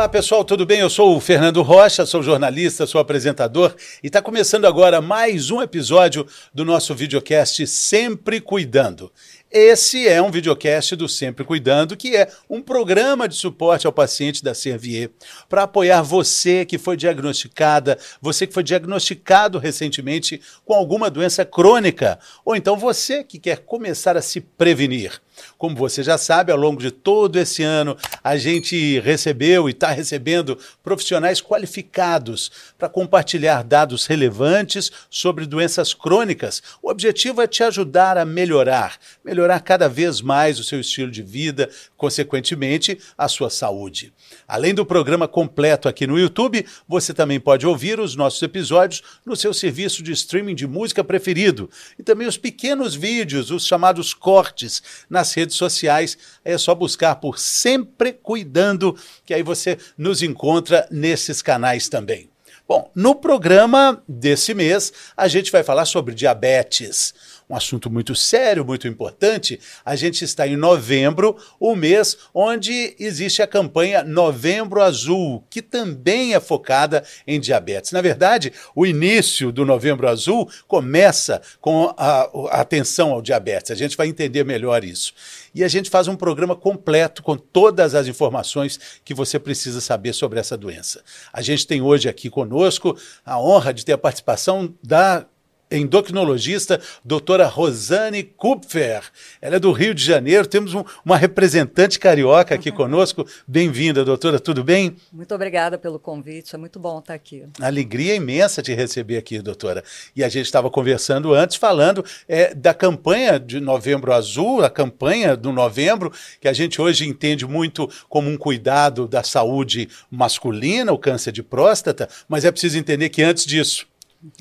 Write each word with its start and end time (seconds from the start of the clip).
Olá 0.00 0.08
pessoal, 0.08 0.42
tudo 0.42 0.64
bem? 0.64 0.80
Eu 0.80 0.88
sou 0.88 1.14
o 1.14 1.20
Fernando 1.20 1.60
Rocha, 1.60 2.06
sou 2.06 2.22
jornalista, 2.22 2.86
sou 2.86 3.02
apresentador 3.02 3.74
e 4.02 4.06
está 4.06 4.22
começando 4.22 4.64
agora 4.64 4.98
mais 5.02 5.50
um 5.50 5.60
episódio 5.60 6.26
do 6.54 6.64
nosso 6.64 6.94
videocast 6.94 7.66
Sempre 7.66 8.40
Cuidando. 8.40 9.12
Esse 9.52 10.08
é 10.08 10.22
um 10.22 10.30
videocast 10.30 10.96
do 10.96 11.06
Sempre 11.06 11.44
Cuidando, 11.44 11.98
que 11.98 12.16
é 12.16 12.30
um 12.48 12.62
programa 12.62 13.28
de 13.28 13.34
suporte 13.34 13.86
ao 13.86 13.92
paciente 13.92 14.42
da 14.42 14.54
Servier, 14.54 15.10
para 15.50 15.64
apoiar 15.64 16.00
você 16.00 16.64
que 16.64 16.78
foi 16.78 16.96
diagnosticada, 16.96 17.98
você 18.22 18.46
que 18.46 18.54
foi 18.54 18.62
diagnosticado 18.62 19.58
recentemente 19.58 20.40
com 20.64 20.72
alguma 20.72 21.10
doença 21.10 21.44
crônica, 21.44 22.18
ou 22.42 22.56
então 22.56 22.74
você 22.74 23.22
que 23.22 23.38
quer 23.38 23.58
começar 23.58 24.16
a 24.16 24.22
se 24.22 24.40
prevenir. 24.40 25.20
Como 25.58 25.76
você 25.76 26.02
já 26.02 26.18
sabe, 26.18 26.52
ao 26.52 26.58
longo 26.58 26.80
de 26.80 26.90
todo 26.90 27.38
esse 27.38 27.62
ano, 27.62 27.96
a 28.22 28.36
gente 28.36 29.00
recebeu 29.00 29.68
e 29.68 29.72
está 29.72 29.90
recebendo 29.90 30.58
profissionais 30.82 31.40
qualificados 31.40 32.50
para 32.78 32.88
compartilhar 32.88 33.62
dados 33.62 34.06
relevantes 34.06 34.90
sobre 35.08 35.46
doenças 35.46 35.94
crônicas. 35.94 36.62
O 36.82 36.90
objetivo 36.90 37.42
é 37.42 37.46
te 37.46 37.62
ajudar 37.62 38.16
a 38.18 38.24
melhorar, 38.24 38.98
melhorar 39.24 39.60
cada 39.60 39.88
vez 39.88 40.20
mais 40.20 40.58
o 40.58 40.64
seu 40.64 40.80
estilo 40.80 41.10
de 41.10 41.22
vida, 41.22 41.68
consequentemente, 41.96 42.98
a 43.16 43.28
sua 43.28 43.50
saúde. 43.50 44.12
Além 44.46 44.74
do 44.74 44.86
programa 44.86 45.28
completo 45.28 45.88
aqui 45.88 46.06
no 46.06 46.18
YouTube, 46.18 46.64
você 46.88 47.12
também 47.12 47.38
pode 47.38 47.66
ouvir 47.66 48.00
os 48.00 48.16
nossos 48.16 48.42
episódios 48.42 49.02
no 49.24 49.36
seu 49.36 49.52
serviço 49.52 50.02
de 50.02 50.12
streaming 50.12 50.54
de 50.54 50.66
música 50.66 51.04
preferido 51.04 51.70
e 51.98 52.02
também 52.02 52.26
os 52.26 52.36
pequenos 52.36 52.94
vídeos, 52.94 53.50
os 53.50 53.66
chamados 53.66 54.14
cortes, 54.14 54.82
nas 55.08 55.29
nas 55.30 55.34
redes 55.34 55.56
sociais. 55.56 56.18
É 56.44 56.58
só 56.58 56.74
buscar 56.74 57.16
por 57.16 57.38
Sempre 57.38 58.12
Cuidando, 58.12 58.96
que 59.24 59.32
aí 59.32 59.42
você 59.42 59.78
nos 59.96 60.22
encontra 60.22 60.86
nesses 60.90 61.40
canais 61.40 61.88
também. 61.88 62.28
Bom, 62.66 62.90
no 62.94 63.16
programa 63.16 64.00
desse 64.08 64.54
mês, 64.54 64.92
a 65.16 65.26
gente 65.26 65.50
vai 65.50 65.64
falar 65.64 65.86
sobre 65.86 66.14
diabetes 66.14 67.12
um 67.50 67.56
assunto 67.56 67.90
muito 67.90 68.14
sério, 68.14 68.64
muito 68.64 68.86
importante. 68.86 69.58
A 69.84 69.96
gente 69.96 70.24
está 70.24 70.46
em 70.46 70.56
novembro, 70.56 71.36
o 71.58 71.74
mês 71.74 72.16
onde 72.32 72.94
existe 72.98 73.42
a 73.42 73.46
campanha 73.46 74.04
Novembro 74.04 74.80
Azul, 74.80 75.44
que 75.50 75.60
também 75.60 76.34
é 76.34 76.40
focada 76.40 77.02
em 77.26 77.40
diabetes. 77.40 77.90
Na 77.90 78.00
verdade, 78.00 78.52
o 78.74 78.86
início 78.86 79.50
do 79.50 79.66
Novembro 79.66 80.08
Azul 80.08 80.48
começa 80.68 81.42
com 81.60 81.92
a, 81.96 82.30
a 82.50 82.60
atenção 82.60 83.10
ao 83.10 83.20
diabetes. 83.20 83.72
A 83.72 83.74
gente 83.74 83.96
vai 83.96 84.06
entender 84.06 84.44
melhor 84.44 84.84
isso 84.84 85.12
e 85.52 85.64
a 85.64 85.68
gente 85.68 85.90
faz 85.90 86.06
um 86.06 86.14
programa 86.14 86.54
completo 86.54 87.22
com 87.22 87.36
todas 87.36 87.96
as 87.96 88.06
informações 88.06 88.78
que 89.04 89.12
você 89.12 89.38
precisa 89.38 89.80
saber 89.80 90.12
sobre 90.12 90.38
essa 90.38 90.56
doença. 90.56 91.02
A 91.32 91.42
gente 91.42 91.66
tem 91.66 91.82
hoje 91.82 92.08
aqui 92.08 92.30
conosco 92.30 92.96
a 93.26 93.40
honra 93.40 93.74
de 93.74 93.84
ter 93.84 93.94
a 93.94 93.98
participação 93.98 94.72
da 94.82 95.26
endocrinologista, 95.70 96.80
doutora 97.04 97.46
Rosane 97.46 98.24
Kupfer. 98.24 99.02
Ela 99.40 99.56
é 99.56 99.58
do 99.58 99.70
Rio 99.70 99.94
de 99.94 100.02
Janeiro, 100.02 100.46
temos 100.46 100.74
um, 100.74 100.82
uma 101.04 101.16
representante 101.16 101.98
carioca 101.98 102.54
aqui 102.54 102.72
conosco. 102.72 103.24
Bem-vinda, 103.46 104.04
doutora, 104.04 104.40
tudo 104.40 104.64
bem? 104.64 104.96
Muito 105.12 105.32
obrigada 105.32 105.78
pelo 105.78 105.98
convite, 105.98 106.54
é 106.54 106.58
muito 106.58 106.80
bom 106.80 106.98
estar 106.98 107.14
aqui. 107.14 107.44
Alegria 107.60 108.16
imensa 108.16 108.62
te 108.62 108.74
receber 108.74 109.16
aqui, 109.16 109.40
doutora. 109.40 109.84
E 110.16 110.24
a 110.24 110.28
gente 110.28 110.46
estava 110.46 110.68
conversando 110.68 111.32
antes, 111.32 111.56
falando 111.56 112.04
é, 112.26 112.52
da 112.52 112.74
campanha 112.74 113.38
de 113.38 113.60
Novembro 113.60 114.12
Azul, 114.12 114.64
a 114.64 114.70
campanha 114.70 115.36
do 115.36 115.52
novembro, 115.52 116.12
que 116.40 116.48
a 116.48 116.52
gente 116.52 116.80
hoje 116.80 117.06
entende 117.06 117.46
muito 117.46 117.88
como 118.08 118.28
um 118.28 118.36
cuidado 118.36 119.06
da 119.06 119.22
saúde 119.22 119.88
masculina, 120.10 120.92
o 120.92 120.98
câncer 120.98 121.30
de 121.30 121.42
próstata, 121.42 122.08
mas 122.28 122.44
é 122.44 122.50
preciso 122.50 122.76
entender 122.76 123.08
que 123.08 123.22
antes 123.22 123.44
disso, 123.44 123.86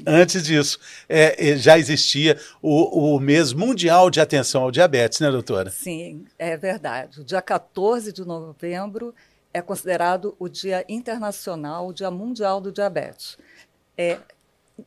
Antes 0.05 0.43
disso, 0.43 0.77
é, 1.07 1.51
é, 1.51 1.55
já 1.55 1.77
existia 1.77 2.37
o, 2.61 3.15
o 3.15 3.19
mês 3.19 3.53
mundial 3.53 4.09
de 4.09 4.19
atenção 4.19 4.63
ao 4.63 4.71
diabetes, 4.71 5.19
né, 5.19 5.31
doutora? 5.31 5.69
Sim, 5.69 6.25
é 6.37 6.57
verdade. 6.57 7.21
O 7.21 7.23
dia 7.23 7.41
14 7.41 8.11
de 8.11 8.25
novembro 8.25 9.15
é 9.53 9.61
considerado 9.61 10.35
o 10.37 10.49
Dia 10.49 10.85
Internacional, 10.87 11.87
o 11.87 11.93
Dia 11.93 12.11
Mundial 12.11 12.59
do 12.59 12.71
Diabetes. 12.71 13.37
É, 13.97 14.19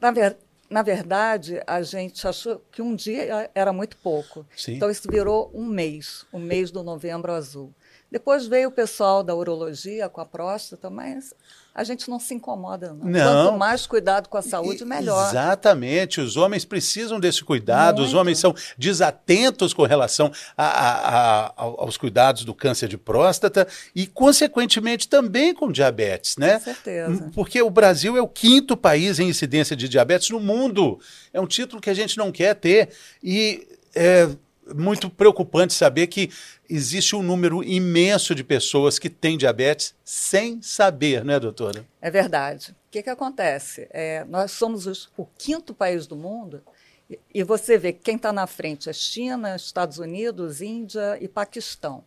na, 0.01 0.11
ver, 0.11 0.37
na 0.69 0.83
verdade, 0.83 1.61
a 1.67 1.83
gente 1.83 2.27
achou 2.27 2.63
que 2.71 2.83
um 2.83 2.95
dia 2.95 3.51
era 3.55 3.73
muito 3.73 3.97
pouco. 3.97 4.47
Sim. 4.57 4.75
Então, 4.75 4.91
isso 4.91 5.11
virou 5.11 5.51
um 5.55 5.65
mês, 5.65 6.27
o 6.31 6.39
mês 6.39 6.71
do 6.71 6.83
Novembro 6.83 7.33
Azul. 7.33 7.73
Depois 8.13 8.47
veio 8.47 8.69
o 8.69 8.71
pessoal 8.71 9.23
da 9.23 9.35
urologia 9.35 10.07
com 10.07 10.21
a 10.21 10.27
próstata, 10.27 10.91
mas 10.91 11.33
a 11.75 11.83
gente 11.83 12.11
não 12.11 12.21
se 12.21 12.35
incomoda, 12.35 12.93
não. 12.93 13.07
não. 13.07 13.47
Quanto 13.47 13.59
mais 13.59 13.87
cuidado 13.87 14.29
com 14.29 14.37
a 14.37 14.43
saúde, 14.43 14.85
melhor. 14.85 15.31
Exatamente. 15.31 16.21
Os 16.21 16.37
homens 16.37 16.67
precisam 16.67 17.19
desse 17.19 17.43
cuidado, 17.43 18.03
Muito. 18.03 18.09
os 18.09 18.15
homens 18.15 18.39
são 18.39 18.55
desatentos 18.77 19.73
com 19.73 19.85
relação 19.85 20.31
a, 20.55 20.67
a, 20.67 21.47
a, 21.47 21.53
aos 21.57 21.97
cuidados 21.97 22.45
do 22.45 22.55
câncer 22.55 22.87
de 22.87 22.99
próstata 22.99 23.67
e, 23.97 24.07
consequentemente, 24.07 25.09
também 25.09 25.55
com 25.55 25.73
diabetes, 25.73 26.37
né? 26.37 26.59
Com 26.59 26.65
certeza. 26.65 27.31
Porque 27.35 27.63
o 27.63 27.71
Brasil 27.71 28.15
é 28.15 28.21
o 28.21 28.29
quinto 28.29 28.77
país 28.77 29.19
em 29.19 29.31
incidência 29.31 29.75
de 29.75 29.89
diabetes 29.89 30.29
no 30.29 30.39
mundo. 30.39 31.01
É 31.33 31.41
um 31.41 31.47
título 31.47 31.81
que 31.81 31.89
a 31.89 31.95
gente 31.95 32.19
não 32.19 32.31
quer 32.31 32.55
ter. 32.57 32.91
E. 33.25 33.67
É, 33.95 34.29
muito 34.75 35.11
preocupante 35.11 35.75
saber 35.75 36.07
que 36.07 36.31
existe 36.69 37.17
um 37.17 37.23
número 37.23 37.63
imenso 37.65 38.35
de 38.35 38.45
pessoas 38.45 38.99
que 38.99 39.11
têm 39.11 39.37
diabetes 39.37 39.95
sem 40.05 40.63
saber, 40.63 41.25
não 41.25 41.35
é, 41.35 41.41
doutora? 41.41 41.85
É 42.01 42.11
verdade. 42.11 42.73
O 42.73 42.91
que, 42.91 43.03
que 43.03 43.11
acontece? 43.11 43.89
É, 43.91 44.25
nós 44.25 44.53
somos 44.53 44.87
os, 44.87 45.11
o 45.17 45.27
quinto 45.27 45.75
país 45.75 46.07
do 46.07 46.17
mundo 46.17 46.63
e, 47.11 47.19
e 47.35 47.43
você 47.43 47.77
vê 47.77 47.93
que 47.93 48.01
quem 48.01 48.17
está 48.17 48.33
na 48.33 48.47
frente 48.47 48.89
é 48.89 48.93
China, 48.93 49.57
Estados 49.57 49.99
Unidos, 49.99 50.61
Índia 50.61 51.19
e 51.21 51.29
Paquistão. 51.29 52.05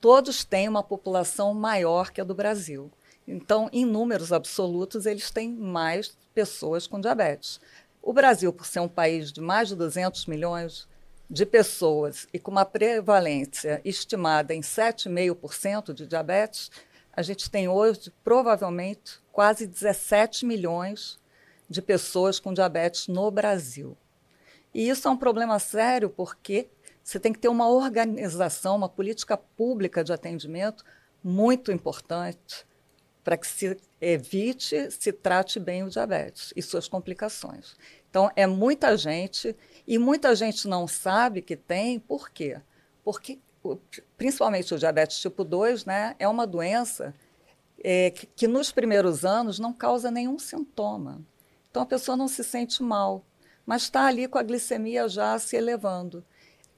Todos 0.00 0.44
têm 0.44 0.68
uma 0.68 0.82
população 0.82 1.52
maior 1.52 2.10
que 2.10 2.20
a 2.20 2.24
do 2.24 2.34
Brasil. 2.34 2.90
Então, 3.28 3.68
em 3.72 3.84
números 3.84 4.32
absolutos, 4.32 5.06
eles 5.06 5.30
têm 5.30 5.52
mais 5.52 6.16
pessoas 6.34 6.86
com 6.86 7.00
diabetes. 7.00 7.60
O 8.02 8.12
Brasil, 8.12 8.52
por 8.52 8.66
ser 8.66 8.80
um 8.80 8.88
país 8.88 9.30
de 9.30 9.40
mais 9.40 9.68
de 9.68 9.76
200 9.76 10.26
milhões 10.26 10.88
de 11.30 11.46
pessoas 11.46 12.26
e 12.34 12.40
com 12.40 12.50
uma 12.50 12.64
prevalência 12.64 13.80
estimada 13.84 14.52
em 14.52 14.60
7,5% 14.60 15.94
de 15.94 16.04
diabetes, 16.04 16.72
a 17.12 17.22
gente 17.22 17.48
tem 17.48 17.68
hoje 17.68 18.12
provavelmente 18.24 19.20
quase 19.30 19.64
17 19.64 20.44
milhões 20.44 21.20
de 21.68 21.80
pessoas 21.80 22.40
com 22.40 22.52
diabetes 22.52 23.06
no 23.06 23.30
Brasil. 23.30 23.96
E 24.74 24.88
isso 24.88 25.06
é 25.06 25.10
um 25.10 25.16
problema 25.16 25.60
sério 25.60 26.10
porque 26.10 26.68
você 27.02 27.20
tem 27.20 27.32
que 27.32 27.38
ter 27.38 27.48
uma 27.48 27.68
organização, 27.68 28.74
uma 28.74 28.88
política 28.88 29.36
pública 29.36 30.02
de 30.02 30.12
atendimento 30.12 30.84
muito 31.22 31.70
importante 31.70 32.66
para 33.22 33.36
que 33.36 33.46
se 33.46 33.76
evite, 34.00 34.90
se 34.90 35.12
trate 35.12 35.60
bem 35.60 35.84
o 35.84 35.90
diabetes 35.90 36.52
e 36.56 36.62
suas 36.62 36.88
complicações. 36.88 37.76
Então, 38.08 38.30
é 38.34 38.46
muita 38.46 38.96
gente 38.96 39.54
e 39.90 39.98
muita 39.98 40.36
gente 40.36 40.68
não 40.68 40.86
sabe 40.86 41.42
que 41.42 41.56
tem, 41.56 41.98
por 41.98 42.30
quê? 42.30 42.60
Porque, 43.02 43.40
principalmente 44.16 44.72
o 44.72 44.78
diabetes 44.78 45.18
tipo 45.18 45.42
2, 45.42 45.84
né, 45.84 46.14
é 46.16 46.28
uma 46.28 46.46
doença 46.46 47.12
é, 47.82 48.12
que, 48.12 48.24
que 48.24 48.46
nos 48.46 48.70
primeiros 48.70 49.24
anos 49.24 49.58
não 49.58 49.72
causa 49.72 50.08
nenhum 50.08 50.38
sintoma. 50.38 51.20
Então 51.68 51.82
a 51.82 51.86
pessoa 51.86 52.16
não 52.16 52.28
se 52.28 52.44
sente 52.44 52.84
mal, 52.84 53.24
mas 53.66 53.82
está 53.82 54.06
ali 54.06 54.28
com 54.28 54.38
a 54.38 54.44
glicemia 54.44 55.08
já 55.08 55.36
se 55.40 55.56
elevando. 55.56 56.24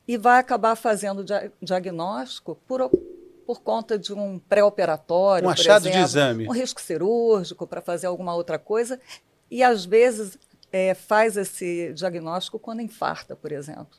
E 0.08 0.16
vai 0.16 0.40
acabar 0.40 0.75
fazendo 0.75 1.22
dia 1.22 1.52
diagnóstico 1.60 2.58
por, 2.66 2.88
por 3.46 3.60
conta 3.60 3.98
de 3.98 4.14
um 4.14 4.38
pré-operatório, 4.38 5.48
um 5.48 5.50
achado 5.50 5.86
exemplo, 5.86 5.98
de 5.98 6.04
exame, 6.06 6.48
um 6.48 6.52
risco 6.52 6.81
cirúrgico 6.81 7.66
para 7.66 7.82
fazer 7.82 8.06
alguma 8.06 8.34
outra 8.34 8.58
coisa. 8.58 8.98
E 9.50 9.62
às 9.62 9.84
vezes 9.84 10.38
é, 10.72 10.94
faz 10.94 11.36
esse 11.36 11.92
diagnóstico 11.92 12.58
quando 12.58 12.80
infarta, 12.80 13.36
por 13.36 13.52
exemplo. 13.52 13.98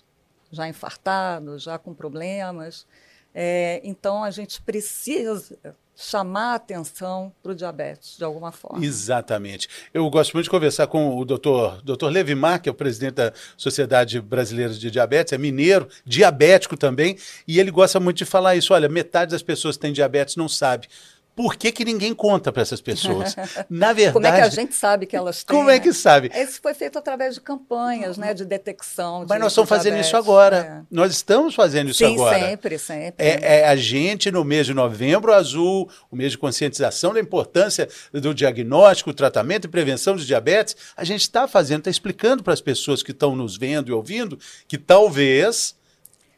Já 0.52 0.68
infartado, 0.68 1.58
já 1.60 1.78
com 1.78 1.94
problemas. 1.94 2.86
É, 3.34 3.80
então, 3.84 4.24
a 4.24 4.32
gente 4.32 4.62
precisa 4.62 5.58
chamar 5.96 6.56
atenção 6.56 7.32
para 7.42 7.52
o 7.52 7.56
diabetes, 7.56 8.18
de 8.18 8.24
alguma 8.24 8.52
forma. 8.52 8.84
Exatamente. 8.84 9.68
Eu 9.94 10.10
gosto 10.10 10.34
muito 10.34 10.46
de 10.46 10.50
conversar 10.50 10.88
com 10.88 11.18
o 11.18 11.24
doutor, 11.24 11.82
doutor 11.84 12.10
Levimar, 12.10 12.62
que 12.62 12.68
é 12.68 12.72
o 12.72 12.76
presidente 12.76 13.16
da 13.16 13.34
Sociedade 13.56 14.20
Brasileira 14.20 14.74
de 14.74 14.90
Diabetes, 14.90 15.34
é 15.34 15.38
mineiro, 15.38 15.88
diabético 16.04 16.76
também, 16.76 17.18
e 17.48 17.60
ele 17.60 17.70
gosta 17.70 18.00
muito 18.00 18.18
de 18.18 18.26
falar 18.26 18.56
isso. 18.56 18.74
Olha, 18.74 18.90
metade 18.90 19.32
das 19.32 19.44
pessoas 19.44 19.76
que 19.76 19.82
têm 19.82 19.94
diabetes 19.94 20.36
não 20.36 20.50
sabe 20.50 20.88
Por 21.36 21.56
que, 21.56 21.72
que 21.72 21.84
ninguém 21.84 22.14
conta 22.14 22.52
para 22.52 22.62
essas 22.62 22.80
pessoas? 22.80 23.36
Na 23.70 23.92
verdade. 23.92 24.14
Como 24.14 24.28
é 24.28 24.32
que 24.32 24.42
a 24.42 24.50
gente 24.50 24.76
sabe 24.76 25.06
que 25.06 25.16
elas 25.16 25.44
têm? 25.44 25.58
Como 25.58 25.70
é 25.70 25.80
que 25.80 25.88
né? 25.88 25.94
sabe? 25.94 26.32
Isso 26.34 26.62
foi 26.62 26.74
feito 26.74 27.00
através 27.00 27.36
de 27.36 27.42
campanhas, 27.42 28.18
né, 28.18 28.34
de 28.34 28.46
detecção. 28.46 29.26
Mas 29.28 29.38
de, 29.38 29.40
nós 29.40 29.52
estamos 29.52 29.70
fazendo 29.70 29.98
isso 29.98 30.16
agora. 30.16 30.58
É. 30.58 30.82
Nós 30.92 31.12
estamos 31.12 31.56
fazendo 31.56 31.90
isso 31.90 32.06
Sim, 32.06 32.14
agora. 32.14 32.40
sempre, 32.40 32.78
sempre. 32.78 33.26
É, 33.26 33.62
é 33.62 33.68
a 33.68 33.76
gente, 33.76 34.30
no 34.30 34.44
mês 34.44 34.68
de 34.68 34.74
novembro 34.74 35.34
azul, 35.34 35.90
o 36.12 36.16
mês 36.16 36.34
de 36.34 36.38
conscientização 36.38 37.14
da 37.14 37.20
importância 37.20 37.88
do 38.12 38.34
diagnóstico, 38.34 39.14
tratamento 39.14 39.66
e 39.66 39.68
prevenção 39.70 40.16
de 40.16 40.26
diabetes, 40.26 40.76
a 40.96 41.04
gente 41.04 41.22
está 41.22 41.48
fazendo, 41.48 41.80
está 41.80 41.90
explicando 41.90 42.44
para 42.44 42.54
as 42.54 42.62
pessoas 42.62 43.02
que 43.02 43.12
estão 43.12 43.36
nos 43.36 43.58
vendo 43.58 43.90
e 43.90 43.92
ouvindo 43.92 44.38
que 44.68 44.78
talvez, 44.78 45.76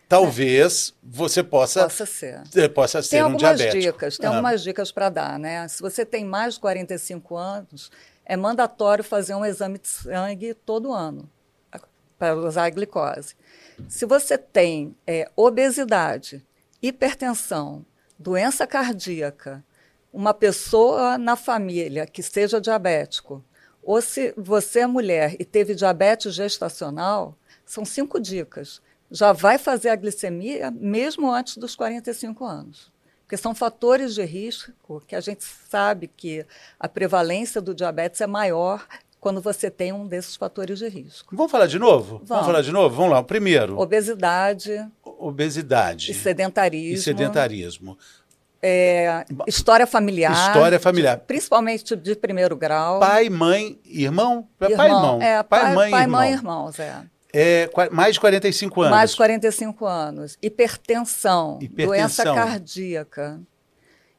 talvez 0.07 0.93
você 1.03 1.43
possa, 1.43 1.83
Possa 1.83 2.05
ser. 2.05 2.41
eh, 2.55 2.67
possa 2.67 3.01
ser 3.01 3.09
Tem 3.09 3.21
um 3.23 3.25
algumas 3.25 3.57
diabético. 3.57 3.93
dicas, 3.93 4.17
tem 4.17 4.27
Ah. 4.27 4.29
algumas 4.31 4.61
dicas 4.63 4.91
para 4.91 5.09
dar, 5.09 5.39
né? 5.39 5.67
Se 5.67 5.81
você 5.81 6.05
tem 6.05 6.23
mais 6.25 6.55
de 6.55 6.59
45 6.59 7.35
anos, 7.35 7.91
é 8.25 8.35
mandatório 8.37 9.03
fazer 9.03 9.35
um 9.35 9.45
exame 9.45 9.77
de 9.79 9.87
sangue 9.87 10.53
todo 10.53 10.93
ano 10.93 11.29
para 12.17 12.35
usar 12.35 12.65
a 12.65 12.69
glicose. 12.69 13.35
Se 13.89 14.05
você 14.05 14.37
tem 14.37 14.95
é, 15.05 15.29
obesidade, 15.35 16.45
hipertensão, 16.81 17.85
doença 18.17 18.65
cardíaca, 18.65 19.63
uma 20.13 20.33
pessoa 20.33 21.17
na 21.17 21.35
família 21.35 22.07
que 22.07 22.23
seja 22.23 22.61
diabético, 22.61 23.43
ou 23.83 24.01
se 24.01 24.33
você 24.37 24.79
é 24.79 24.87
mulher 24.87 25.35
e 25.37 25.43
teve 25.45 25.75
diabetes 25.75 26.33
gestacional, 26.33 27.37
são 27.65 27.83
cinco 27.83 28.19
dicas. 28.19 28.81
Já 29.15 29.31
vai 29.31 29.57
fazer 29.57 29.89
a 29.89 29.95
glicemia 29.95 30.69
mesmo 30.71 31.31
antes 31.31 31.57
dos 31.57 31.75
45 31.75 32.43
anos. 32.45 32.91
Porque 33.23 33.37
são 33.37 33.55
fatores 33.55 34.13
de 34.13 34.23
risco 34.23 35.01
que 35.07 35.15
a 35.15 35.19
gente 35.21 35.43
sabe 35.43 36.07
que 36.07 36.45
a 36.79 36.87
prevalência 36.87 37.59
do 37.59 37.73
diabetes 37.73 38.21
é 38.21 38.27
maior 38.27 38.85
quando 39.19 39.41
você 39.41 39.71
tem 39.71 39.91
um 39.91 40.05
desses 40.05 40.35
fatores 40.35 40.77
de 40.77 40.87
risco. 40.87 41.35
Vamos 41.35 41.51
falar 41.51 41.65
de 41.65 41.79
novo? 41.79 42.21
Vamos. 42.23 42.45
falar 42.45 42.61
de 42.61 42.71
novo? 42.71 42.95
Vamos 42.95 43.11
lá. 43.13 43.23
Primeiro, 43.23 43.79
Obesidade 43.79 44.85
obesidade 45.03 46.11
e 46.11 46.13
sedentarismo. 46.13 46.93
e 46.93 46.97
sedentarismo. 47.01 47.97
é, 48.61 49.25
história 49.47 49.87
familiar. 49.87 50.47
História 50.49 50.79
familiar. 50.79 51.17
de- 51.17 51.23
principalmente 51.23 51.95
de 51.95 52.15
primeiro 52.15 52.55
grau. 52.55 52.99
Pai, 52.99 53.29
mãe, 53.29 53.79
irmão? 53.85 54.47
Pai, 54.59 54.71
irmão. 54.71 55.21
É, 55.21 55.41
pai, 55.41 55.61
pai, 55.61 55.73
mãe, 55.75 55.91
pai, 55.91 56.01
irmão. 56.03 56.19
mãe 56.19 56.29
e 56.29 56.33
irmãos, 56.33 56.79
é. 56.79 57.03
É, 57.37 57.69
mais 57.91 58.13
de 58.13 58.19
45 58.21 58.81
anos. 58.81 58.91
Mais 58.91 59.11
de 59.11 59.17
45 59.17 59.85
anos. 59.85 60.37
Hipertensão, 60.41 61.59
Hipertensão. 61.61 61.85
doença 61.85 62.23
cardíaca. 62.23 63.41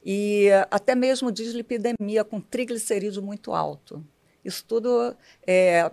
E 0.04 0.48
até 0.70 0.94
mesmo 0.94 1.32
dislipidemia 1.32 2.22
com 2.24 2.40
triglicerídeo 2.40 3.22
muito 3.22 3.54
alto. 3.54 4.04
Isso 4.44 4.62
tudo 4.64 5.16
é. 5.46 5.90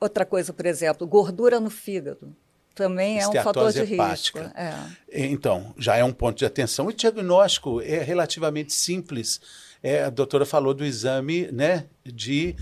Outra 0.00 0.24
coisa, 0.24 0.52
por 0.52 0.64
exemplo, 0.66 1.06
gordura 1.06 1.60
no 1.60 1.68
fígado. 1.68 2.34
Também 2.74 3.20
é 3.20 3.28
um 3.28 3.32
fator 3.32 3.70
de 3.70 3.80
Esteatose 3.80 3.80
risco. 3.80 4.38
hepática. 4.38 4.52
É. 5.10 5.26
Então, 5.26 5.74
já 5.76 5.96
é 5.96 6.04
um 6.04 6.12
ponto 6.12 6.38
de 6.38 6.46
atenção. 6.46 6.86
O 6.86 6.92
diagnóstico 6.92 7.80
é 7.82 7.98
relativamente 8.02 8.72
simples. 8.72 9.40
É, 9.82 10.04
a 10.04 10.10
doutora 10.10 10.46
falou 10.46 10.72
do 10.72 10.84
exame 10.84 11.48
né, 11.52 11.86
de 12.04 12.56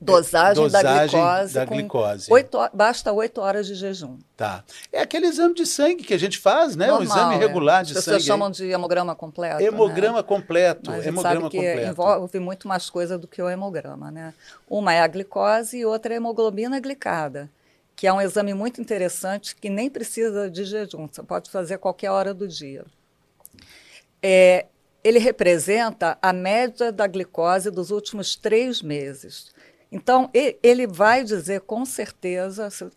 Dosagem, 0.00 0.68
da 0.68 0.80
dosagem 0.82 1.20
glicose. 1.20 1.54
da 1.54 1.64
glicose. 1.64 2.32
oito 2.32 2.58
ho- 2.58 2.68
basta 2.74 3.10
oito 3.12 3.40
horas 3.40 3.66
de 3.66 3.74
jejum. 3.74 4.18
Tá. 4.36 4.62
É 4.92 5.00
aquele 5.00 5.26
exame 5.26 5.54
de 5.54 5.64
sangue 5.64 6.02
que 6.04 6.12
a 6.12 6.18
gente 6.18 6.38
faz, 6.38 6.76
né? 6.76 6.86
o 6.92 6.98
Normal, 6.98 7.16
exame 7.16 7.34
é. 7.36 7.38
regular 7.38 7.80
As 7.80 7.88
de 7.88 7.94
pessoas 7.94 8.16
sangue. 8.16 8.26
chamam 8.26 8.50
de 8.50 8.66
hemograma 8.70 9.14
completo. 9.14 9.58
né? 9.60 9.64
Hemograma 9.64 10.22
completo. 10.22 10.90
Mas 10.90 11.06
hemograma 11.06 11.40
sabe 11.42 11.50
que 11.50 11.56
completo. 11.56 11.88
envolve 11.90 12.38
muito 12.38 12.68
mais 12.68 12.90
coisa 12.90 13.16
do 13.16 13.26
que 13.26 13.40
o 13.40 13.48
hemograma, 13.48 14.10
né? 14.10 14.34
Uma 14.68 14.92
é 14.92 15.00
a 15.00 15.06
glicose 15.06 15.78
e 15.78 15.86
outra 15.86 16.12
é 16.12 16.16
a 16.16 16.18
hemoglobina 16.18 16.78
glicada, 16.80 17.48
que 17.96 18.06
é 18.06 18.12
um 18.12 18.20
exame 18.20 18.52
muito 18.52 18.80
interessante 18.82 19.56
que 19.56 19.70
nem 19.70 19.88
precisa 19.88 20.50
de 20.50 20.64
jejum, 20.64 21.08
você 21.10 21.22
pode 21.22 21.50
fazer 21.50 21.74
a 21.74 21.78
qualquer 21.78 22.10
hora 22.10 22.34
do 22.34 22.46
dia. 22.46 22.84
É, 24.22 24.66
ele 25.02 25.18
representa 25.18 26.18
a 26.20 26.32
média 26.32 26.90
da 26.90 27.06
glicose 27.06 27.70
dos 27.70 27.90
últimos 27.90 28.34
três 28.36 28.80
meses. 28.82 29.52
Então, 29.94 30.28
ele 30.60 30.88
vai 30.88 31.22
dizer 31.22 31.60
com 31.60 31.84
certeza, 31.84 32.68
você 32.68 32.90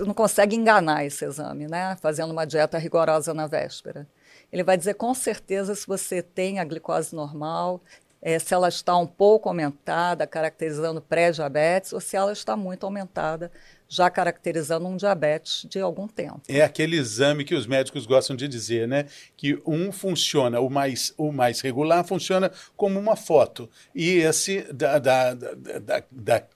não 0.00 0.12
consegue 0.12 0.54
enganar 0.54 1.02
esse 1.02 1.24
exame, 1.24 1.66
né? 1.66 1.96
Fazendo 2.02 2.30
uma 2.30 2.46
dieta 2.46 2.76
rigorosa 2.76 3.32
na 3.32 3.46
véspera. 3.46 4.06
Ele 4.52 4.62
vai 4.62 4.76
dizer 4.76 4.96
com 4.96 5.14
certeza 5.14 5.74
se 5.74 5.86
você 5.86 6.20
tem 6.20 6.58
a 6.58 6.64
glicose 6.64 7.16
normal, 7.16 7.80
eh, 8.20 8.38
se 8.38 8.52
ela 8.52 8.68
está 8.68 8.94
um 8.98 9.06
pouco 9.06 9.48
aumentada, 9.48 10.26
caracterizando 10.26 11.00
pré-diabetes, 11.00 11.94
ou 11.94 12.00
se 12.00 12.16
ela 12.18 12.34
está 12.34 12.54
muito 12.54 12.84
aumentada, 12.84 13.50
já 13.88 14.10
caracterizando 14.10 14.86
um 14.86 14.96
diabetes 14.96 15.66
de 15.68 15.78
algum 15.80 16.08
tempo. 16.08 16.42
É 16.48 16.62
aquele 16.62 16.96
exame 16.96 17.44
que 17.44 17.54
os 17.54 17.66
médicos 17.66 18.04
gostam 18.06 18.34
de 18.34 18.48
dizer, 18.48 18.88
né? 18.88 19.06
Que 19.36 19.60
um 19.66 19.92
funciona, 19.92 20.60
o 20.60 20.68
mais, 20.68 21.12
o 21.16 21.30
mais 21.32 21.60
regular 21.60 22.04
funciona 22.04 22.50
como 22.76 22.98
uma 22.98 23.16
foto. 23.16 23.68
E 23.94 24.16
esse 24.18 24.62
da, 24.72 24.98
da, 24.98 25.34
da, 25.34 26.02
da- 26.10 26.46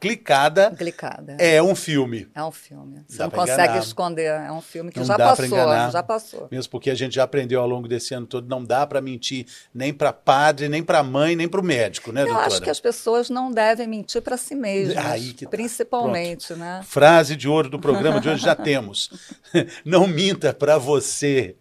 clicada 0.00 0.70
Glicada. 0.70 1.36
é 1.40 1.60
um 1.60 1.74
filme. 1.74 2.28
É 2.34 2.42
um 2.44 2.52
filme. 2.52 3.02
Você 3.08 3.22
não 3.22 3.30
consegue 3.30 3.62
enganar. 3.62 3.78
esconder. 3.78 4.30
É 4.30 4.52
um 4.52 4.60
filme 4.60 4.92
que 4.92 5.00
Não 5.00 5.06
já 5.06 5.16
passou, 5.16 5.48
já 5.90 6.02
passou. 6.02 6.48
Mesmo 6.50 6.70
porque 6.70 6.90
a 6.90 6.94
gente 6.94 7.16
já 7.16 7.24
aprendeu 7.24 7.60
ao 7.60 7.66
longo 7.66 7.88
desse 7.88 8.14
ano 8.14 8.26
todo, 8.26 8.48
não 8.48 8.62
dá 8.64 8.86
para 8.86 9.00
mentir 9.00 9.46
nem 9.74 9.92
para 9.92 10.12
padre, 10.12 10.68
nem 10.68 10.82
para 10.82 11.02
mãe, 11.02 11.34
nem 11.34 11.48
para 11.48 11.60
o 11.60 11.64
médico, 11.64 12.12
né, 12.12 12.22
Eu 12.22 12.26
doutora? 12.26 12.46
acho 12.46 12.62
que 12.62 12.70
as 12.70 12.78
pessoas 12.78 13.28
não 13.28 13.50
devem 13.50 13.88
mentir 13.88 14.22
para 14.22 14.36
si 14.36 14.54
mesmas, 14.54 14.96
Aí 15.04 15.32
que 15.32 15.44
tá. 15.44 15.50
principalmente, 15.50 16.54
né? 16.54 16.82
Frase 16.84 17.34
de 17.34 17.48
ouro 17.48 17.68
do 17.68 17.80
programa 17.80 18.20
de 18.20 18.28
hoje 18.28 18.42
já 18.44 18.54
temos. 18.54 19.10
Não 19.84 20.06
minta 20.06 20.52
para 20.52 20.78
você. 20.78 21.56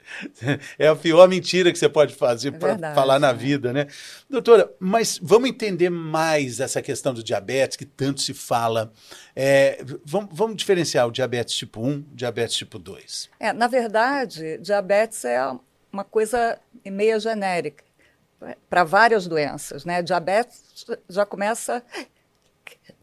É 0.77 0.87
a 0.87 0.95
pior 0.95 1.27
mentira 1.27 1.71
que 1.71 1.77
você 1.77 1.87
pode 1.87 2.13
fazer 2.13 2.51
para 2.51 2.69
verdade, 2.69 2.95
falar 2.95 3.19
na 3.19 3.29
é. 3.29 3.33
vida, 3.33 3.71
né? 3.71 3.87
Doutora, 4.29 4.69
mas 4.79 5.19
vamos 5.21 5.49
entender 5.49 5.89
mais 5.89 6.59
essa 6.59 6.81
questão 6.81 7.13
do 7.13 7.23
diabetes 7.23 7.54
que 7.77 7.85
tanto 7.85 8.21
se 8.21 8.33
fala. 8.33 8.91
É, 9.35 9.83
vamos, 10.03 10.29
vamos 10.31 10.55
diferenciar 10.55 11.07
o 11.07 11.11
diabetes 11.11 11.55
tipo 11.55 11.81
1 11.81 12.01
diabetes 12.13 12.55
tipo 12.55 12.79
2. 12.79 13.29
É, 13.39 13.53
na 13.53 13.67
verdade, 13.67 14.57
diabetes 14.59 15.23
é 15.25 15.39
uma 15.91 16.03
coisa 16.03 16.59
meia 16.85 17.19
genérica 17.19 17.83
para 18.69 18.83
várias 18.83 19.27
doenças, 19.27 19.85
né? 19.85 20.01
Diabetes 20.01 20.85
já 21.09 21.25
começa 21.25 21.81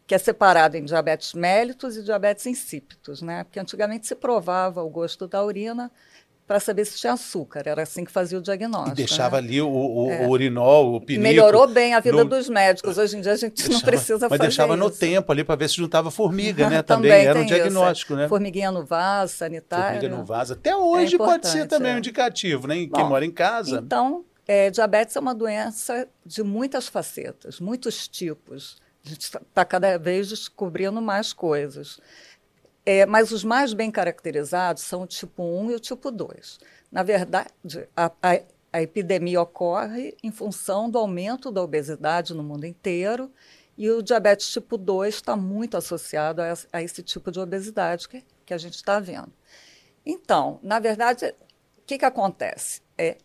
que 0.07 0.15
é 0.15 0.19
separado 0.19 0.77
em 0.77 0.85
diabetes 0.85 1.33
mellitus 1.33 1.97
e 1.97 2.03
diabetes 2.03 2.45
insípidos, 2.47 3.23
né? 3.23 3.45
Porque 3.45 3.59
antigamente 3.59 4.07
se 4.07 4.15
provava 4.15 4.83
o 4.83 4.91
gosto 4.91 5.27
da 5.27 5.43
urina 5.43 5.91
para 6.47 6.59
saber 6.61 6.85
se 6.85 6.99
tinha 6.99 7.13
açúcar, 7.13 7.63
era 7.67 7.83
assim 7.83 8.05
que 8.05 8.11
fazia 8.13 8.37
o 8.39 8.43
diagnóstico. 8.43 8.93
E 8.93 8.95
deixava 8.95 9.41
né? 9.41 9.49
ali 9.49 9.63
o, 9.63 9.69
o, 9.69 10.09
o 10.27 10.29
urinol, 10.29 10.95
o 10.95 11.01
pinico. 11.01 11.23
melhorou 11.23 11.67
bem 11.67 11.95
a 11.95 12.01
vida 12.01 12.17
no- 12.25 12.29
dos 12.29 12.49
médicos. 12.49 12.99
Hoje 12.99 13.17
em 13.17 13.21
dia 13.21 13.33
a 13.33 13.37
gente 13.37 13.63
não 13.63 13.69
deixava- 13.69 13.87
precisa 13.91 14.19
Mas 14.29 14.29
fazer 14.29 14.43
deixava 14.43 14.77
no 14.77 14.89
isso. 14.89 14.99
tempo 14.99 15.33
ali 15.33 15.45
para 15.45 15.57
ver 15.57 15.69
se 15.69 15.77
juntava 15.77 16.11
formiga, 16.11 16.69
né? 16.69 16.83
Também, 16.83 17.11
era 17.25 17.39
um 17.39 17.45
isso, 17.45 17.55
é. 17.55 17.57
diagnóstico, 17.57 18.15
né? 18.15 18.29
Formiguinha 18.29 18.71
no 18.71 18.85
vaso, 18.85 19.35
sanitário. 19.35 20.01
Formiga 20.01 20.17
não 20.17 20.25
vaza. 20.25 20.55
Até 20.55 20.77
hoje 20.77 21.17
pode 21.17 21.47
ser 21.47 21.67
também 21.67 21.93
é. 21.93 21.95
um 21.95 21.99
indicativo, 21.99 22.67
né? 22.67 22.75
Quem 22.75 22.89
Bom, 22.89 23.09
mora 23.09 23.25
em 23.25 23.31
casa. 23.31 23.77
Então, 23.77 24.25
é, 24.47 24.69
diabetes 24.71 25.17
é 25.17 25.21
uma 25.21 25.35
doença 25.35 26.09
de 26.27 26.43
muitas 26.43 26.89
facetas, 26.89 27.61
muitos 27.61 28.09
tipos. 28.09 28.77
A 29.05 29.09
gente 29.09 29.23
está 29.23 29.65
cada 29.65 29.97
vez 29.99 30.29
descobrindo 30.29 31.01
mais 31.03 31.33
coisas. 31.33 31.99
É, 32.85 33.07
mas 33.07 33.31
os 33.31 33.45
mais 33.45 33.73
bem 33.73 33.91
caracterizados 33.91 34.83
são 34.83 35.03
o 35.03 35.07
tipo 35.07 35.43
1 35.43 35.71
e 35.71 35.75
o 35.75 35.81
tipo 35.81 36.11
2. 36.11 36.59
Na 36.91 37.03
verdade, 37.03 37.49
a, 37.97 38.07
a- 38.23 38.41
a 38.73 38.83
epidemia 38.83 39.41
ocorre 39.41 40.17
em 40.23 40.33
função 40.33 40.91
do 40.91 40.99
aumento 40.99 41.51
da 41.53 41.63
obesidade 41.63 42.33
no 42.35 42.43
mundo 42.43 42.65
inteiro 42.67 43.31
e 43.77 43.89
o 43.91 44.03
diabetes 44.03 44.49
tipo 44.51 44.77
2 44.79 45.15
está 45.17 45.37
muito 45.37 45.77
associado 45.77 46.41
a, 46.43 46.49
esse- 46.53 46.67
a 46.73 46.83
esse 46.83 47.03
tipo 47.03 47.31
de 47.31 47.39
obesidade 47.39 48.09
que, 48.09 48.25
que 48.47 48.55
a 48.55 48.59
gente 48.59 48.75
está 48.75 48.99
vendo. 48.99 49.33
Então, 50.05 50.59
na 50.63 50.79
verdade, 50.81 51.27
o 51.79 51.83
que, 51.87 51.99
que 51.99 52.05
acontece? 52.05 52.81
É, 52.99 53.19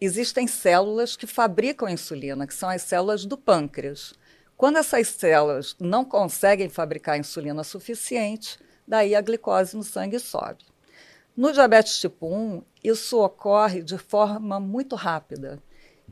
existem 0.00 0.46
células 0.46 1.16
que 1.16 1.26
fabricam 1.26 1.88
insulina, 1.88 2.46
que 2.46 2.54
são 2.54 2.68
as 2.68 2.82
células 2.82 3.24
do 3.24 3.36
pâncreas. 3.38 4.14
Quando 4.56 4.78
essas 4.78 5.08
células 5.08 5.76
não 5.78 6.04
conseguem 6.04 6.68
fabricar 6.68 7.18
insulina 7.18 7.62
suficiente, 7.62 8.58
daí 8.86 9.14
a 9.14 9.20
glicose 9.20 9.76
no 9.76 9.82
sangue 9.82 10.18
sobe. 10.18 10.64
No 11.36 11.52
diabetes 11.52 11.98
tipo 11.98 12.26
1, 12.26 12.62
isso 12.82 13.20
ocorre 13.22 13.82
de 13.82 13.98
forma 13.98 14.58
muito 14.58 14.96
rápida. 14.96 15.62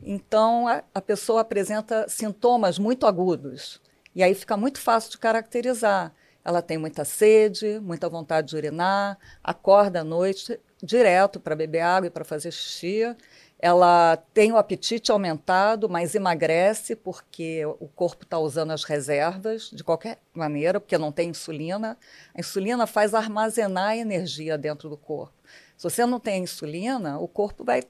Então, 0.03 0.67
a, 0.67 0.83
a 0.93 1.01
pessoa 1.01 1.41
apresenta 1.41 2.05
sintomas 2.07 2.77
muito 2.77 3.07
agudos. 3.07 3.81
E 4.13 4.21
aí 4.21 4.35
fica 4.35 4.55
muito 4.55 4.79
fácil 4.79 5.11
de 5.11 5.17
caracterizar. 5.17 6.13
Ela 6.43 6.61
tem 6.61 6.77
muita 6.77 7.03
sede, 7.03 7.79
muita 7.79 8.07
vontade 8.07 8.49
de 8.49 8.55
urinar, 8.55 9.17
acorda 9.43 10.01
à 10.01 10.03
noite 10.03 10.59
direto 10.81 11.39
para 11.39 11.55
beber 11.55 11.81
água 11.81 12.07
e 12.07 12.09
para 12.11 12.25
fazer 12.25 12.51
xixi. 12.51 13.15
ela 13.57 14.17
tem 14.33 14.51
o 14.51 14.57
apetite 14.57 15.11
aumentado, 15.11 15.89
mas 15.89 16.13
emagrece 16.13 16.95
porque 16.95 17.65
o 17.79 17.87
corpo 17.87 18.23
está 18.23 18.37
usando 18.37 18.71
as 18.71 18.83
reservas 18.83 19.69
de 19.71 19.83
qualquer 19.83 20.19
maneira, 20.33 20.79
porque 20.79 20.97
não 20.97 21.11
tem 21.11 21.29
insulina. 21.29 21.97
A 22.33 22.39
insulina 22.39 22.85
faz 22.85 23.13
armazenar 23.13 23.97
energia 23.97 24.57
dentro 24.57 24.89
do 24.89 24.97
corpo. 24.97 25.33
Se 25.77 25.83
você 25.83 26.05
não 26.05 26.19
tem 26.19 26.43
insulina, 26.43 27.17
o 27.19 27.27
corpo 27.27 27.63
vai 27.63 27.81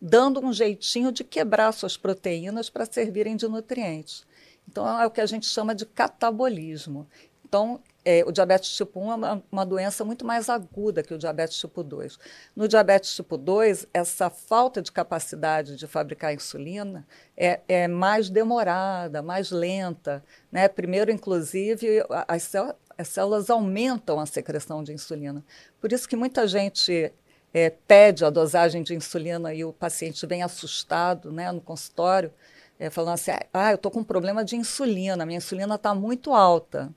dando 0.00 0.40
um 0.40 0.52
jeitinho 0.52 1.10
de 1.10 1.24
quebrar 1.24 1.72
suas 1.72 1.96
proteínas 1.96 2.70
para 2.70 2.86
servirem 2.86 3.36
de 3.36 3.48
nutrientes. 3.48 4.24
Então, 4.68 5.00
é 5.00 5.06
o 5.06 5.10
que 5.10 5.20
a 5.20 5.26
gente 5.26 5.46
chama 5.46 5.74
de 5.74 5.86
catabolismo. 5.86 7.08
Então, 7.44 7.80
é, 8.04 8.24
o 8.26 8.32
diabetes 8.32 8.74
tipo 8.74 9.00
1 9.00 9.12
é 9.12 9.14
uma, 9.14 9.42
uma, 9.50 9.66
doença 9.66 10.04
muito 10.04 10.24
mais 10.24 10.48
aguda 10.48 11.02
que 11.02 11.12
o 11.12 11.18
diabetes 11.18 11.58
tipo 11.58 11.82
2. 11.82 12.18
No 12.56 12.68
diabetes 12.68 13.14
tipo 13.14 13.36
2, 13.36 13.86
essa 13.92 14.30
falta 14.30 14.80
de 14.80 14.90
capacidade 14.90 15.76
de 15.76 15.86
fabricar 15.86 16.32
insulina 16.32 17.06
é, 17.36 17.60
é 17.68 17.88
mais 17.88 18.30
demorada, 18.30 19.20
mais 19.22 19.50
lenta. 19.50 20.24
Né? 20.50 20.68
Primeiro, 20.68 21.10
inclusive, 21.10 22.02
as, 22.26 22.50
as 22.96 23.08
células 23.08 23.50
aumentam 23.50 24.18
a 24.18 24.26
secreção 24.26 24.82
de 24.82 24.92
insulina. 24.92 25.44
Por 25.80 25.92
isso 25.92 26.08
que 26.08 26.16
muita 26.16 26.46
gente 26.46 27.12
é, 27.52 27.70
pede 27.70 28.24
a 28.24 28.30
dosagem 28.30 28.82
de 28.82 28.94
insulina 28.94 29.52
e 29.54 29.64
o 29.64 29.72
paciente 29.72 30.26
vem 30.26 30.42
assustado 30.42 31.32
né, 31.32 31.50
no 31.50 31.60
consultório, 31.60 32.32
é, 32.78 32.90
falando 32.90 33.14
assim: 33.14 33.32
ah, 33.52 33.72
eu 33.72 33.76
estou 33.76 33.90
com 33.90 34.00
um 34.00 34.04
problema 34.04 34.44
de 34.44 34.56
insulina, 34.56 35.26
minha 35.26 35.38
insulina 35.38 35.74
está 35.74 35.94
muito 35.94 36.32
alta. 36.32 36.90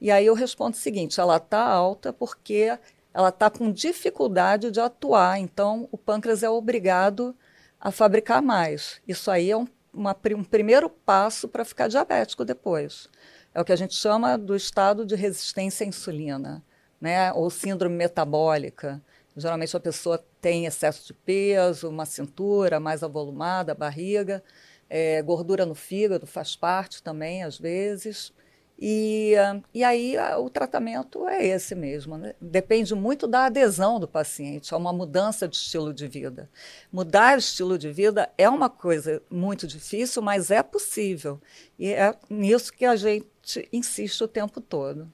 E 0.00 0.10
aí 0.10 0.26
eu 0.26 0.34
respondo 0.34 0.76
o 0.76 0.80
seguinte: 0.80 1.20
ela 1.20 1.36
está 1.36 1.62
alta 1.62 2.12
porque 2.12 2.78
ela 3.12 3.28
está 3.28 3.50
com 3.50 3.72
dificuldade 3.72 4.70
de 4.70 4.80
atuar, 4.80 5.38
então 5.38 5.88
o 5.90 5.98
pâncreas 5.98 6.42
é 6.42 6.48
obrigado 6.48 7.36
a 7.80 7.90
fabricar 7.90 8.40
mais. 8.40 9.00
Isso 9.06 9.30
aí 9.30 9.50
é 9.50 9.56
um, 9.56 9.66
uma, 9.92 10.16
um 10.36 10.44
primeiro 10.44 10.88
passo 10.88 11.48
para 11.48 11.64
ficar 11.64 11.88
diabético 11.88 12.44
depois. 12.44 13.08
É 13.52 13.60
o 13.60 13.64
que 13.64 13.72
a 13.72 13.76
gente 13.76 13.94
chama 13.94 14.38
do 14.38 14.54
estado 14.54 15.04
de 15.04 15.16
resistência 15.16 15.84
à 15.84 15.88
insulina, 15.88 16.62
né? 17.00 17.32
ou 17.32 17.50
síndrome 17.50 17.96
metabólica. 17.96 19.02
Geralmente 19.36 19.76
a 19.76 19.80
pessoa 19.80 20.24
tem 20.40 20.66
excesso 20.66 21.06
de 21.06 21.14
peso, 21.14 21.88
uma 21.88 22.06
cintura 22.06 22.78
mais 22.78 23.02
avolumada, 23.02 23.74
barriga, 23.74 24.42
é, 24.88 25.22
gordura 25.22 25.64
no 25.64 25.74
fígado 25.74 26.26
faz 26.26 26.54
parte 26.54 27.02
também, 27.02 27.42
às 27.42 27.58
vezes. 27.58 28.32
E, 28.80 29.34
e 29.74 29.84
aí 29.84 30.16
o 30.38 30.48
tratamento 30.48 31.28
é 31.28 31.46
esse 31.46 31.74
mesmo. 31.74 32.16
Né? 32.16 32.34
Depende 32.40 32.94
muito 32.94 33.26
da 33.26 33.44
adesão 33.44 34.00
do 34.00 34.08
paciente 34.08 34.72
a 34.72 34.78
uma 34.78 34.92
mudança 34.92 35.46
de 35.46 35.56
estilo 35.56 35.92
de 35.92 36.08
vida. 36.08 36.48
Mudar 36.90 37.36
o 37.36 37.38
estilo 37.38 37.76
de 37.76 37.92
vida 37.92 38.30
é 38.38 38.48
uma 38.48 38.70
coisa 38.70 39.22
muito 39.30 39.66
difícil, 39.66 40.22
mas 40.22 40.50
é 40.50 40.62
possível. 40.62 41.38
E 41.78 41.92
é 41.92 42.14
nisso 42.30 42.72
que 42.72 42.86
a 42.86 42.96
gente 42.96 43.68
insiste 43.70 44.22
o 44.22 44.28
tempo 44.28 44.60
todo. 44.60 45.12